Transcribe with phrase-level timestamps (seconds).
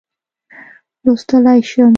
[1.05, 1.89] لوستلای شم.